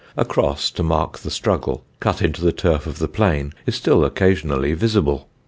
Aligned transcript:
A 0.17 0.25
cross 0.25 0.71
to 0.71 0.81
mark 0.81 1.19
the 1.19 1.29
struggle, 1.29 1.85
cut 1.99 2.23
into 2.23 2.41
the 2.41 2.51
turf 2.51 2.87
of 2.87 2.97
the 2.97 3.07
Plain, 3.07 3.53
is 3.67 3.75
still 3.75 4.03
occasionally 4.03 4.73
visible. 4.73 5.29